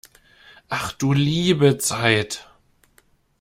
[0.67, 2.49] Ach du liebe Zeit!